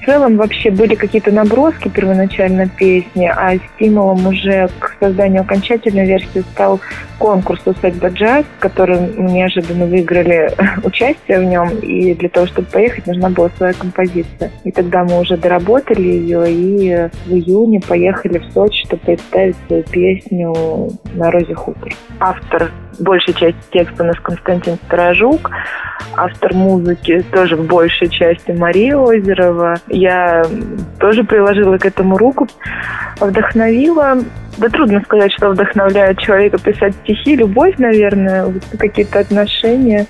Целом 0.09 0.39
вообще 0.39 0.71
были 0.71 0.95
какие-то 0.95 1.31
наброски 1.31 1.89
первоначально 1.91 2.67
песни, 2.67 3.27
а 3.27 3.59
стимулом 3.59 4.27
уже 4.27 4.71
к 4.79 4.97
созданию 4.99 5.43
окончательной 5.43 6.07
версии 6.07 6.39
стал 6.53 6.81
конкурс 7.19 7.61
«Усадьба 7.67 8.09
джаз», 8.09 8.47
в 8.57 8.59
котором 8.59 9.11
мы 9.19 9.31
неожиданно 9.33 9.85
выиграли 9.85 10.51
участие 10.83 11.41
в 11.41 11.45
нем, 11.45 11.69
и 11.81 12.15
для 12.15 12.31
того, 12.31 12.47
чтобы 12.47 12.69
поехать, 12.69 13.07
нужна 13.07 13.29
была 13.29 13.51
своя 13.59 13.75
композиция. 13.75 14.51
И 14.65 14.71
тогда 14.71 15.05
мы 15.05 15.21
уже 15.21 15.37
доработали 15.37 16.01
ее, 16.01 16.51
и 16.51 17.11
в 17.27 17.35
июне 17.35 17.83
поехали 17.87 18.39
в 18.39 18.51
Сочи, 18.55 18.87
чтобы 18.87 19.03
представить 19.03 19.57
свою 19.67 19.83
песню 19.83 20.55
на 21.13 21.31
Розе 21.31 21.55
Хутор. 21.55 21.93
Автор 22.19 22.71
большей 22.99 23.35
части 23.35 23.61
текста 23.73 24.05
у 24.05 24.07
нас 24.07 24.17
Константин 24.21 24.77
Сторожук, 24.87 25.51
автор 26.17 26.55
музыки 26.55 27.25
тоже 27.33 27.57
в 27.57 27.67
большей 27.67 28.09
части 28.09 28.51
Мария 28.51 28.97
Озерова. 28.97 29.77
Я 29.99 30.45
тоже 31.01 31.25
приложила 31.25 31.77
к 31.77 31.85
этому 31.85 32.17
руку, 32.17 32.47
вдохновила. 33.21 34.19
Да 34.59 34.69
трудно 34.69 35.01
сказать, 35.03 35.33
что 35.33 35.51
вдохновляет 35.51 36.19
человека 36.19 36.59
писать 36.59 36.95
стихи. 37.03 37.37
Любовь, 37.37 37.75
наверное, 37.79 38.53
какие-то 38.79 39.21
отношения. 39.21 40.07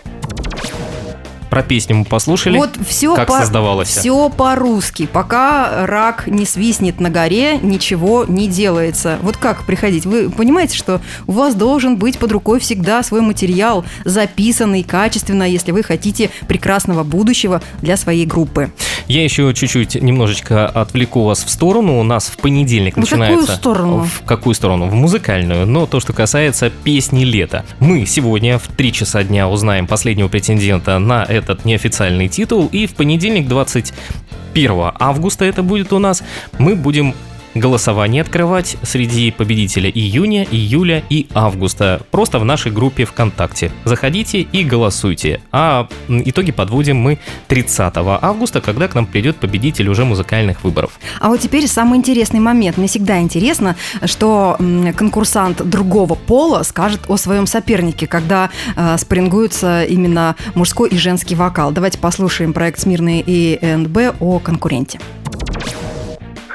Про 1.51 1.63
песню 1.63 1.97
мы 1.97 2.05
послушали. 2.05 2.59
Вот 2.59 2.71
все 2.87 3.15
как 3.15 3.29
по, 3.29 3.39
создавалось. 3.39 3.89
все 3.89 4.29
по-русски. 4.29 5.09
Пока 5.11 5.87
рак 5.87 6.27
не 6.27 6.45
свистнет 6.45 7.01
на 7.01 7.11
горе, 7.11 7.59
ничего 7.59 8.25
не 8.27 8.49
делается. 8.49 9.19
Вот 9.23 9.37
как 9.37 9.65
приходить? 9.65 10.05
Вы 10.07 10.31
понимаете, 10.31 10.77
что 10.77 11.01
у 11.27 11.33
вас 11.33 11.55
должен 11.55 11.97
быть 11.97 12.19
под 12.19 12.33
рукой 12.33 12.61
всегда 12.61 13.03
свой 13.03 13.21
материал, 13.21 13.85
записанный 14.05 14.83
качественно, 14.83 15.43
если 15.43 15.73
вы 15.73 15.83
хотите 15.83 16.31
прекрасного 16.47 17.03
будущего 17.03 17.63
для 17.81 17.97
своей 17.97 18.27
группы. 18.27 18.71
Я 19.09 19.25
еще 19.25 19.55
чуть-чуть 19.55 19.95
немножечко 19.95 20.67
отвлеку 20.67 21.23
вас 21.23 21.43
в 21.43 21.49
сторону. 21.49 21.99
У 21.99 22.03
нас 22.03 22.27
в 22.27 22.37
понедельник 22.37 22.97
В 22.97 23.01
какую 23.01 23.21
начинается... 23.21 23.57
сторону? 23.57 24.05
В 24.05 24.23
какую 24.25 24.55
сторону? 24.55 24.87
В 24.87 24.95
музыкальную. 24.95 25.67
Но 25.67 25.87
то, 25.87 25.99
что 25.99 26.13
касается 26.13 26.69
песни 26.69 27.25
лета. 27.25 27.65
Мы 27.81 28.05
сегодня 28.05 28.59
в 28.59 28.69
3 28.69 28.93
часа 28.93 29.23
дня 29.23 29.49
узнаем 29.49 29.87
последнего 29.87 30.29
претендента 30.29 30.99
на 30.99 31.25
этот 31.39 31.65
неофициальный 31.65 32.29
титул. 32.29 32.69
И 32.73 32.87
в 32.87 32.95
понедельник, 32.95 33.49
21 33.49 34.93
августа 34.99 35.45
это 35.45 35.63
будет 35.63 35.93
у 35.93 35.99
нас, 35.99 36.23
мы 36.59 36.75
будем 36.77 37.15
голосование 37.59 38.23
открывать 38.23 38.77
среди 38.83 39.31
победителя 39.31 39.91
июня, 39.91 40.45
июля 40.45 41.03
и 41.11 41.27
августа. 41.35 42.01
Просто 42.11 42.39
в 42.39 42.45
нашей 42.45 42.73
группе 42.73 43.05
ВКонтакте. 43.05 43.71
Заходите 43.85 44.41
и 44.41 44.65
голосуйте. 44.65 45.41
А 45.53 45.89
итоги 46.09 46.53
подводим 46.53 46.97
мы 46.97 47.19
30 47.49 47.93
августа, 47.97 48.61
когда 48.61 48.89
к 48.89 48.95
нам 48.95 49.07
придет 49.07 49.37
победитель 49.37 49.89
уже 49.89 50.05
музыкальных 50.05 50.65
выборов. 50.65 50.99
А 51.21 51.29
вот 51.29 51.41
теперь 51.41 51.67
самый 51.67 51.99
интересный 51.99 52.41
момент. 52.41 52.77
Мне 52.77 52.89
всегда 52.89 53.21
интересно, 53.21 53.77
что 54.05 54.59
конкурсант 54.97 55.69
другого 55.69 56.15
пола 56.15 56.63
скажет 56.63 57.01
о 57.09 57.17
своем 57.17 57.47
сопернике, 57.47 58.07
когда 58.07 58.51
э, 58.77 58.97
спарингуются 58.99 59.85
именно 59.85 60.37
мужской 60.55 60.89
и 60.89 60.99
женский 60.99 61.35
вокал. 61.35 61.73
Давайте 61.73 61.99
послушаем 61.99 62.53
проект 62.53 62.81
«Смирный» 62.81 63.23
и 63.27 63.59
НБ 63.63 64.21
о 64.21 64.39
конкуренте. 64.39 64.99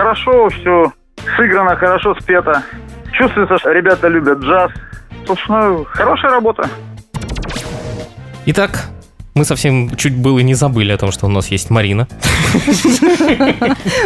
Хорошо 0.04 0.50
все 0.50 0.92
сыграно, 1.38 1.78
хорошо 1.78 2.14
спето. 2.20 2.62
Чувствуется, 3.14 3.58
что 3.58 3.72
ребята 3.72 4.10
любят 4.10 4.38
джаз. 4.40 4.70
Собственно, 5.26 5.86
хорошая 5.86 6.32
работа. 6.32 6.70
Итак, 8.46 8.90
мы 9.34 9.46
совсем 9.46 9.96
чуть 9.96 10.18
было 10.18 10.40
не 10.40 10.56
забыли 10.56 10.92
о 10.92 10.98
том, 10.98 11.14
что 11.14 11.28
у 11.28 11.30
нас 11.30 11.48
есть 11.48 11.70
Марина. 11.70 12.10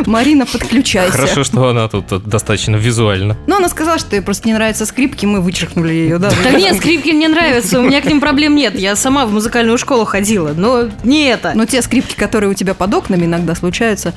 Марина, 0.06 0.46
подключайся. 0.46 1.18
Хорошо, 1.18 1.44
что 1.44 1.68
она 1.68 1.88
тут 1.88 2.12
э, 2.12 2.20
достаточно 2.20 2.76
визуально. 2.76 3.36
Ну, 3.48 3.56
она 3.58 3.68
сказала, 3.68 3.98
что 3.98 4.16
ей 4.16 4.22
просто 4.22 4.48
не 4.48 4.54
нравятся 4.54 4.86
скрипки, 4.86 5.26
мы 5.26 5.42
вычеркнули 5.42 5.94
ее, 5.94 6.20
да. 6.20 6.30
Так 6.30 6.54
нет, 6.60 6.78
скрипки 6.78 7.10
мне 7.10 7.28
нравятся, 7.28 7.80
у 7.80 7.82
меня 7.82 8.02
к 8.02 8.06
ним 8.06 8.22
проблем 8.22 8.56
нет. 8.56 8.76
Я 8.76 8.96
сама 8.96 9.26
в 9.26 9.34
музыкальную 9.34 9.80
школу 9.80 10.06
ходила, 10.06 10.54
но 10.56 10.90
не 11.04 11.26
это. 11.26 11.54
Но 11.56 11.66
те 11.66 11.82
скрипки, 11.82 12.14
которые 12.14 12.52
у 12.52 12.54
тебя 12.54 12.76
под 12.76 12.94
окнами 12.94 13.26
иногда 13.26 13.56
случаются, 13.56 14.14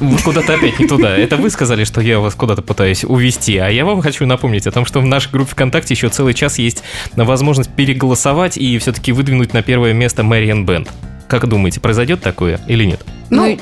Вы 0.00 0.18
куда-то 0.18 0.54
опять 0.54 0.78
не 0.78 0.86
туда. 0.86 1.16
Это 1.16 1.36
вы 1.36 1.50
сказали, 1.50 1.84
что 1.84 2.00
я 2.00 2.20
вас 2.20 2.34
куда-то 2.34 2.62
пытаюсь 2.62 3.04
увести, 3.04 3.58
а 3.58 3.68
я 3.68 3.84
вам 3.84 4.00
хочу 4.00 4.26
напомнить 4.26 4.66
о 4.66 4.70
том, 4.70 4.86
что 4.86 5.00
в 5.00 5.04
нашей 5.04 5.30
группе 5.30 5.52
ВКонтакте 5.52 5.94
еще 5.94 6.08
целый 6.08 6.32
час 6.32 6.58
есть 6.58 6.82
возможность 7.16 7.70
переголосовать 7.70 8.56
и 8.56 8.78
все-таки 8.78 9.12
выдвинуть 9.12 9.52
на 9.52 9.62
первое 9.62 9.92
место 9.92 10.22
Мэриан 10.22 10.64
Бенд. 10.64 10.88
Как 11.28 11.46
думаете, 11.46 11.80
произойдет 11.80 12.22
такое 12.22 12.60
или 12.66 12.84
нет? 12.84 13.04
ну, 13.30 13.58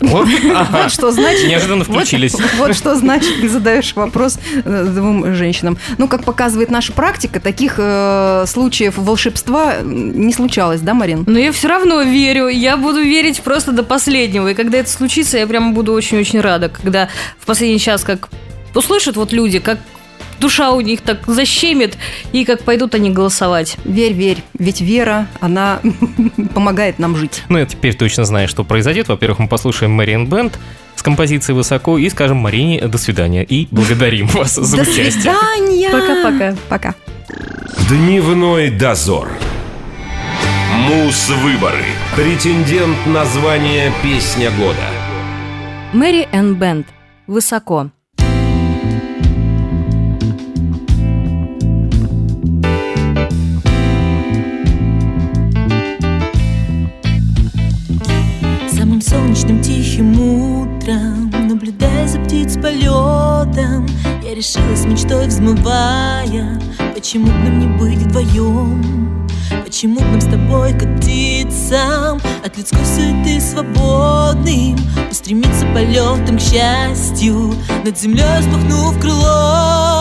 Вот, 0.00 0.28
ага. 0.54 0.82
вот 0.82 0.92
что 0.92 1.10
значит... 1.12 1.48
Неожиданно 1.48 1.84
включились. 1.84 2.34
Вот, 2.56 2.74
что 2.76 2.94
значит, 2.96 3.40
ты 3.40 3.48
задаешь 3.48 3.94
вопрос 3.94 4.38
э, 4.64 4.86
двум 4.88 5.34
женщинам. 5.34 5.78
Ну, 5.98 6.08
как 6.08 6.24
показывает 6.24 6.70
наша 6.70 6.92
практика, 6.92 7.40
таких 7.40 7.74
э, 7.78 8.44
случаев 8.46 8.98
волшебства 8.98 9.76
не 9.82 10.32
случалось, 10.32 10.80
да, 10.80 10.94
Марин? 10.94 11.24
Но 11.26 11.38
я 11.38 11.52
все 11.52 11.68
равно 11.68 12.02
верю, 12.02 12.48
я 12.48 12.76
буду 12.76 13.02
верить 13.02 13.40
просто 13.42 13.72
до 13.72 13.82
последнего. 13.82 14.48
И 14.48 14.54
когда 14.54 14.78
это 14.78 14.90
случится, 14.90 15.38
я 15.38 15.46
прямо 15.46 15.72
буду 15.72 15.92
очень-очень 15.92 16.40
рада, 16.40 16.68
когда 16.68 17.08
в 17.38 17.46
последний 17.46 17.78
час 17.78 18.04
как 18.04 18.28
услышат 18.74 19.16
вот 19.16 19.32
люди, 19.32 19.58
как 19.58 19.78
душа 20.42 20.72
у 20.72 20.80
них 20.82 21.00
так 21.00 21.20
защемит, 21.26 21.96
и 22.32 22.44
как 22.44 22.62
пойдут 22.64 22.94
они 22.94 23.08
голосовать. 23.10 23.76
Верь, 23.84 24.12
верь, 24.12 24.42
ведь 24.58 24.82
вера, 24.82 25.28
она 25.40 25.80
помогает 26.54 26.98
нам 26.98 27.16
жить. 27.16 27.42
Ну, 27.48 27.58
я 27.58 27.64
теперь 27.64 27.94
точно 27.94 28.24
знаю, 28.24 28.48
что 28.48 28.64
произойдет. 28.64 29.08
Во-первых, 29.08 29.38
мы 29.38 29.48
послушаем 29.48 29.92
Мэриан 29.92 30.26
Бенд 30.26 30.58
с 30.96 31.02
композицией 31.02 31.56
«Высоко» 31.56 31.96
и 31.96 32.10
скажем 32.10 32.36
Марине 32.38 32.86
«до 32.86 32.98
свидания». 32.98 33.44
И 33.44 33.68
благодарим 33.70 34.26
вас 34.34 34.54
за 34.56 34.76
До 34.76 34.82
участие. 34.82 35.10
свидания! 35.12 35.90
Пока-пока. 35.90 36.56
Пока. 36.68 36.94
Дневной 37.88 38.70
дозор. 38.70 39.30
Мус-выборы. 40.88 41.84
Претендент 42.16 42.98
на 43.06 43.24
звание 43.24 43.92
«Песня 44.02 44.50
года». 44.50 44.86
Мэри 45.92 46.28
Энн 46.32 46.54
Бенд. 46.54 46.86
Высоко. 47.26 47.90
Решилась 64.42 64.84
мечтой 64.84 65.28
взмывая. 65.28 66.60
Почему 66.94 67.26
б 67.26 67.32
нам 67.32 67.58
не 67.60 67.66
быть 67.78 67.98
вдвоем? 67.98 69.28
Почему 69.64 70.00
б 70.00 70.06
нам 70.06 70.20
с 70.20 70.24
тобой, 70.24 70.74
птицам 70.74 72.20
От 72.44 72.58
людской 72.58 72.84
суеты 72.84 73.40
свободным 73.40 74.76
Устремиться 75.10 75.64
полетом 75.72 76.38
к 76.38 76.40
счастью. 76.40 77.54
Над 77.84 77.96
землей 77.96 78.40
взмахнув 78.40 78.98
крылом 79.00 79.91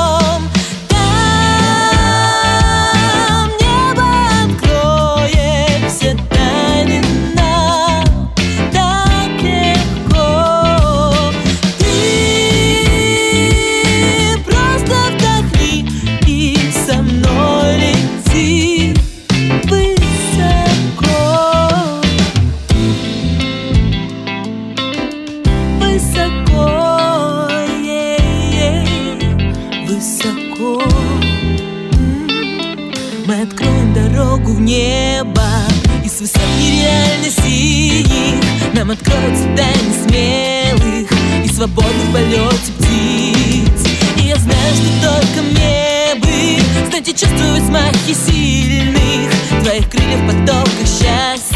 крыльев 50.11 50.27
потоках 50.27 50.87
счастья 50.87 51.50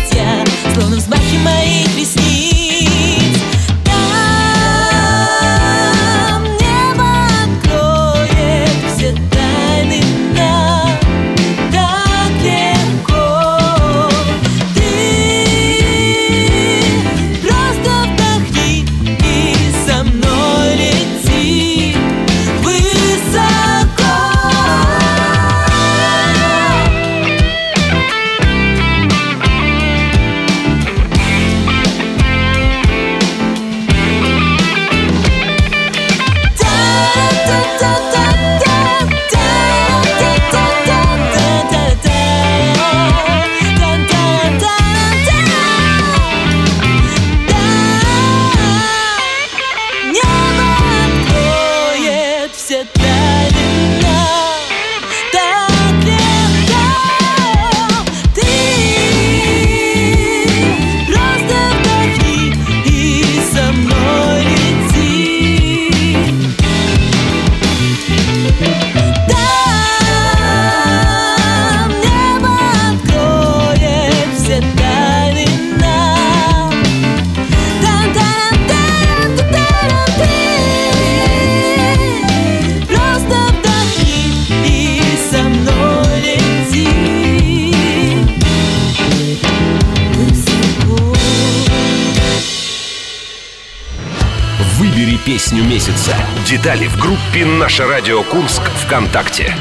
песню 95.25 95.63
месяца. 95.63 96.15
Детали 96.47 96.85
в 96.88 96.99
группе 96.99 97.45
«Наше 97.45 97.83
радио 97.85 98.21
Курск» 98.23 98.61
ВКонтакте. 98.85 99.55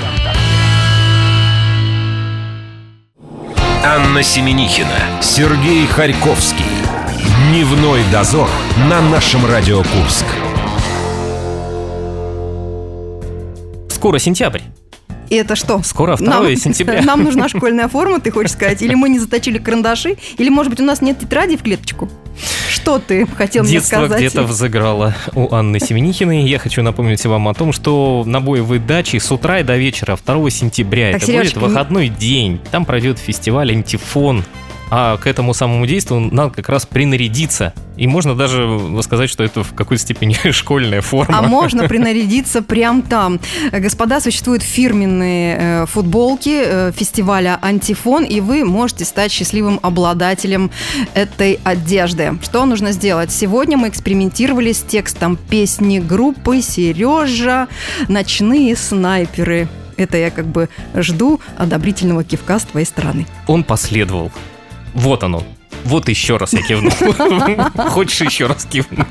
Анна 3.83 4.23
Семенихина, 4.23 5.23
Сергей 5.23 5.87
Харьковский. 5.87 6.65
Дневной 7.49 8.03
дозор 8.13 8.49
на 8.91 9.01
нашем 9.01 9.47
Радио 9.47 9.79
Курск. 9.79 10.27
Скоро 13.91 14.19
сентябрь. 14.19 14.61
И 15.31 15.37
это 15.37 15.57
что? 15.57 15.83
Скоро 15.83 16.17
2 16.17 16.27
Нам- 16.27 16.57
сентября. 16.57 17.01
Нам 17.03 17.25
нужна 17.25 17.49
школьная 17.49 17.89
форма, 17.89 18.21
ты 18.21 18.31
хочешь 18.31 18.53
сказать? 18.53 18.83
Или 18.83 18.95
мы 18.95 19.09
не 19.09 19.19
заточили 19.19 19.59
карандаши? 19.59 20.17
Или, 20.37 20.51
может 20.51 20.71
быть, 20.71 20.81
у 20.81 20.85
нас 20.85 21.01
нет 21.01 21.19
тетради 21.21 21.57
в 21.57 21.63
клеточку? 21.63 22.11
Что 22.85 22.99
ты 22.99 23.27
хотел 23.27 23.63
мне 23.63 23.73
Детство 23.73 23.97
сказать? 23.97 24.19
где-то 24.19 24.43
взыграло 24.43 25.15
у 25.33 25.55
Анны 25.55 25.81
Семенихиной. 25.81 26.43
Я 26.47 26.59
хочу 26.59 26.83
напомнить 26.83 27.25
вам 27.25 27.49
о 27.49 27.55
том, 27.55 27.73
что 27.73 28.25
на 28.27 28.43
боевой 28.43 28.79
даче 28.79 29.19
с 29.21 29.33
утра 29.33 29.61
и 29.61 29.63
до 29.63 29.79
вечера 29.79 30.19
2 30.23 30.51
сентября, 30.51 31.13
Так, 31.13 31.23
это 31.23 31.33
Сережечка, 31.33 31.61
будет 31.61 31.71
выходной 31.71 32.09
день, 32.11 32.61
там 32.71 32.85
пройдет 32.85 33.19
фестиваль 33.19 33.73
«Антифон». 33.73 34.45
А 34.91 35.17
к 35.17 35.27
этому 35.27 35.55
самому 35.55 35.87
действию 35.87 36.21
надо 36.33 36.51
как 36.51 36.69
раз 36.69 36.87
принарядиться. 36.87 37.73
И 37.97 38.07
можно 38.07 38.35
даже 38.35 38.81
сказать, 39.03 39.31
что 39.31 39.45
это 39.45 39.63
в 39.63 39.73
какой-то 39.75 40.03
степени 40.03 40.37
школьная 40.51 41.01
форма. 41.01 41.39
А 41.39 41.43
можно 41.43 41.89
принарядиться 41.89 42.63
прям 42.63 43.03
там. 43.03 43.41
Господа, 43.73 44.21
существуют 44.21 44.63
фирменные 44.63 45.57
э, 45.59 45.87
футболки 45.87 46.63
э, 46.65 46.93
фестиваля 46.93 47.59
«Антифон», 47.63 48.25
и 48.25 48.41
вы 48.41 48.65
можете 48.65 49.05
стать 49.05 49.33
счастливым 49.33 49.79
обладателем 49.83 50.71
этой 51.15 51.61
одежды. 51.65 52.39
Что 52.43 52.65
нужно 52.65 52.93
сделать? 52.93 53.31
Сегодня 53.33 53.77
мы 53.77 53.89
экспериментировали 53.89 54.73
с 54.73 54.83
текстом 54.83 55.37
песни 55.37 55.99
группы 55.99 56.61
«Сережа. 56.63 57.69
Ночные 58.09 58.77
снайперы». 58.77 59.69
Это 59.97 60.17
я 60.17 60.31
как 60.31 60.47
бы 60.47 60.69
жду 60.95 61.41
одобрительного 61.57 62.25
кивка 62.25 62.59
с 62.59 62.65
твоей 62.65 62.87
стороны. 62.87 63.27
Он 63.47 63.63
последовал. 63.63 64.33
Вот 64.95 65.23
оно. 65.25 65.43
Вот 65.85 66.09
еще 66.09 66.37
раз 66.37 66.53
я 66.53 66.63
кивнул. 66.63 66.93
Хочешь 67.91 68.21
еще 68.23 68.47
раз 68.47 68.65
кивну? 68.71 69.05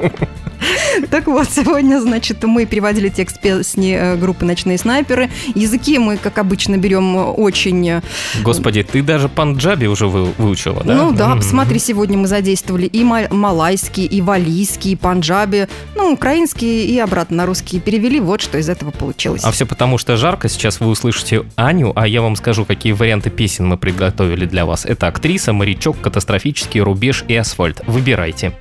Так 1.10 1.28
вот, 1.28 1.50
сегодня, 1.50 2.00
значит, 2.00 2.42
мы 2.44 2.66
переводили 2.66 3.10
текст 3.10 3.42
песни 3.42 3.96
э, 4.00 4.16
группы 4.16 4.46
«Ночные 4.46 4.78
снайперы». 4.78 5.30
Языки 5.56 5.98
мы, 6.00 6.16
как 6.18 6.38
обычно, 6.38 6.78
берем 6.78 7.16
очень... 7.16 7.88
э, 7.90 8.02
Господи, 8.44 8.84
ты 8.84 9.02
даже 9.02 9.28
панджаби 9.28 9.88
уже 9.88 10.08
вы- 10.08 10.32
выучила, 10.38 10.82
да? 10.84 10.96
Ну 10.96 11.12
да, 11.12 11.36
посмотри, 11.36 11.80
сегодня 11.80 12.18
мы 12.18 12.28
задействовали 12.28 12.86
и 12.86 13.04
ма- 13.04 13.28
малайский, 13.30 14.06
и 14.06 14.22
валийский, 14.22 14.94
и 14.94 14.96
панджаби, 14.96 15.68
ну, 15.96 16.14
украинский 16.14 16.86
и 16.86 16.98
обратно 17.00 17.38
на 17.38 17.46
русский 17.46 17.80
перевели. 17.82 18.20
Вот 18.22 18.42
что 18.42 18.58
из 18.58 18.70
этого 18.70 18.92
получилось. 18.92 19.42
А 19.44 19.52
все 19.52 19.66
потому, 19.66 19.98
что 19.98 20.16
жарко. 20.16 20.48
Сейчас 20.48 20.80
вы 20.80 20.88
услышите 20.88 21.44
Аню, 21.56 21.92
а 21.96 22.08
я 22.08 22.22
вам 22.22 22.36
скажу, 22.38 22.64
какие 22.64 22.94
варианты 22.94 23.30
песен 23.30 23.68
мы 23.68 23.78
приготовили 23.78 24.46
для 24.46 24.66
вас. 24.66 24.86
Это 24.86 25.08
актриса, 25.08 25.52
морячок, 25.52 26.00
катастрофический 26.00 26.63
рубеж 26.80 27.24
и 27.28 27.36
асфальт. 27.36 27.82
Выбирайте. 27.88 28.54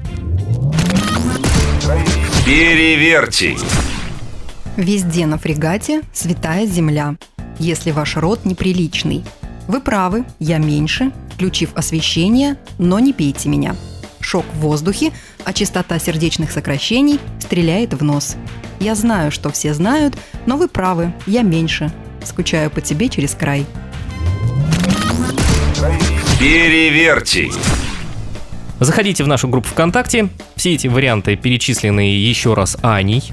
Переверьте. 2.45 3.57
Везде 4.77 5.27
на 5.27 5.39
фрегате 5.39 6.03
святая 6.13 6.67
земля. 6.67 7.17
Если 7.59 7.91
ваш 7.91 8.17
род 8.17 8.45
неприличный. 8.45 9.25
Вы 9.69 9.81
правы, 9.81 10.25
я 10.39 10.59
меньше, 10.59 11.13
включив 11.35 11.71
освещение, 11.75 12.57
но 12.79 12.99
не 12.99 13.13
пейте 13.13 13.49
меня. 13.49 13.77
Шок 14.21 14.45
в 14.55 14.61
воздухе, 14.61 15.13
а 15.45 15.53
частота 15.53 15.99
сердечных 15.99 16.51
сокращений 16.51 17.21
стреляет 17.41 17.95
в 17.95 18.03
нос. 18.03 18.37
Я 18.81 18.95
знаю, 18.95 19.31
что 19.31 19.51
все 19.51 19.75
знают, 19.75 20.17
но 20.47 20.57
вы 20.57 20.69
правы, 20.69 21.13
я 21.27 21.43
меньше. 21.43 21.93
Скучаю 22.25 22.71
по 22.71 22.81
тебе 22.81 23.09
через 23.09 23.35
край. 23.35 23.67
Переверьте. 26.39 27.51
Заходите 28.85 29.23
в 29.23 29.29
нашу 29.29 29.49
группу 29.49 29.69
ВКонтакте. 29.69 30.29
Все 30.57 30.75
эти 30.75 30.89
варианты 30.89 31.37
перечислены 31.37 32.01
еще 32.01 32.55
раз 32.55 32.77
Аней. 32.83 33.33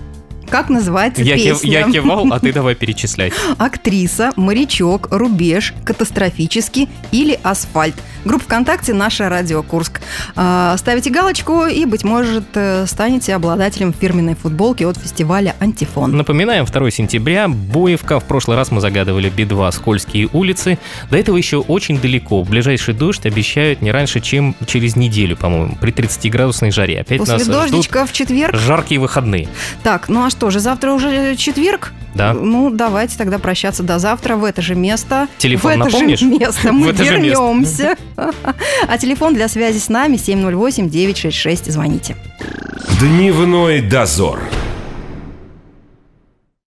Как 0.50 0.70
называется 0.70 1.22
Я, 1.22 1.36
кив- 1.36 1.62
песня? 1.62 1.70
я 1.72 1.92
кивал, 1.92 2.28
а 2.32 2.40
ты 2.40 2.52
давай 2.54 2.76
перечислять. 2.76 3.34
Актриса, 3.58 4.32
морячок, 4.36 5.08
рубеж, 5.12 5.74
катастрофический 5.84 6.90
или 7.12 7.40
асфальт. 7.44 7.96
Группа 8.26 8.44
ВКонтакте 8.46 8.94
«Наша 8.94 9.30
Радио 9.30 9.64
Курск». 9.64 10.02
А, 10.36 10.76
Ставите 10.78 11.10
галочку 11.10 11.66
и, 11.68 11.86
быть 11.86 12.04
может, 12.04 12.44
э, 12.56 12.86
станете 12.86 13.34
обладателем 13.34 13.94
фирменной 13.94 14.36
футболки 14.36 14.84
от 14.84 14.98
фестиваля 14.98 15.56
«Антифон». 15.60 16.18
Напоминаем, 16.18 16.66
2 16.66 16.92
сентября, 16.92 17.48
Боевка. 17.48 18.20
В 18.20 18.26
прошлый 18.26 18.58
раз 18.58 18.72
мы 18.72 18.82
загадывали 18.82 19.30
Би-2 19.30 19.72
«Скользкие 19.72 20.28
улицы». 20.34 20.78
До 21.10 21.18
этого 21.18 21.38
еще 21.38 21.58
очень 21.58 22.00
далеко. 22.00 22.44
Ближайший 22.44 22.94
дождь 22.94 23.26
обещают 23.26 23.82
не 23.82 23.92
раньше, 23.92 24.20
чем 24.20 24.54
через 24.68 24.96
неделю, 24.98 25.38
по-моему, 25.38 25.78
при 25.80 25.94
30-градусной 25.94 26.72
жаре. 26.72 27.00
Опять 27.02 27.20
После 27.20 27.34
нас 27.36 27.44
ждут 27.44 27.56
дождичка 27.56 28.06
в 28.06 28.12
четверг. 28.12 28.54
жаркие 28.56 29.00
выходные. 29.00 29.48
Так, 29.84 30.10
ну 30.10 30.26
а 30.26 30.30
что 30.30 30.39
же, 30.50 30.60
завтра 30.60 30.92
уже 30.92 31.36
четверг? 31.36 31.94
Да. 32.16 32.34
Ну, 32.34 32.70
давайте 32.70 33.18
тогда 33.18 33.40
прощаться 33.40 33.84
до 33.84 34.00
завтра 34.00 34.36
в 34.36 34.44
это 34.44 34.62
же 34.62 34.76
место. 34.76 35.28
Телефон 35.38 35.72
в 35.72 35.76
это 35.76 35.86
напомнишь? 35.86 36.20
же 36.20 36.26
место 36.26 36.72
мы 36.74 36.92
вернемся. 36.92 37.96
А 38.88 38.98
телефон 38.98 39.34
для 39.34 39.48
связи 39.48 39.78
с 39.80 39.90
нами 39.90 40.16
708-966. 40.16 41.72
Звоните. 41.72 42.16
Дневной 43.00 43.82
дозор. 43.82 44.42